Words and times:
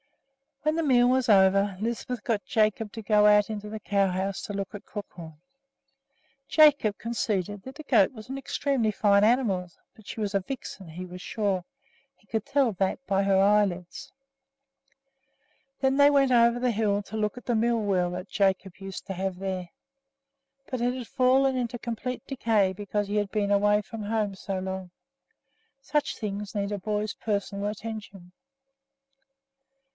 When 0.63 0.75
the 0.75 0.83
meal 0.83 1.07
was 1.07 1.29
over, 1.29 1.75
Lisbeth 1.79 2.23
got 2.23 2.43
Jacob 2.43 2.91
to 2.93 3.01
go 3.03 3.25
out 3.27 3.49
into 3.51 3.69
the 3.69 3.79
cow 3.79 4.07
house 4.11 4.41
to 4.43 4.53
look 4.53 4.73
at 4.75 4.85
Crookhorn. 4.85 5.37
Jacob 6.47 6.97
conceded 6.99 7.63
that 7.63 7.75
the 7.75 7.83
goat 7.83 8.11
was 8.11 8.27
an 8.29 8.37
extremely 8.37 8.89
fine 8.91 9.23
animal, 9.23 9.69
but 9.95 10.07
she 10.07 10.19
was 10.19 10.33
a 10.35 10.39
vixen, 10.39 10.89
he 10.89 11.05
was 11.05 11.21
sure, 11.21 11.65
he 12.15 12.25
could 12.27 12.45
tell 12.45 12.71
that 12.73 12.99
by 13.07 13.23
her 13.23 13.39
eyelids. 13.39 14.11
Then 15.81 15.97
they 15.97 16.09
went 16.09 16.31
over 16.31 16.55
to 16.55 16.59
the 16.59 16.71
hill 16.71 17.03
to 17.03 17.17
look 17.17 17.37
at 17.37 17.45
the 17.45 17.55
mill 17.55 17.79
wheel 17.79 18.11
that 18.11 18.29
Jacob 18.29 18.77
used 18.77 19.05
to 19.07 19.13
have 19.13 19.37
there; 19.37 19.69
but 20.67 20.81
it 20.81 20.93
had 20.95 21.07
fallen 21.07 21.55
into 21.55 21.79
complete 21.79 22.25
decay 22.27 22.73
because 22.73 23.07
he 23.07 23.17
had 23.17 23.31
been 23.31 23.51
away 23.51 23.81
from 23.81 24.03
home 24.03 24.33
so 24.35 24.59
long. 24.59 24.89
Such 25.79 26.17
things 26.17 26.55
need 26.55 26.71
a 26.71 26.79
boy's 26.79 27.13
personal 27.13 27.65
attention. 27.67 28.31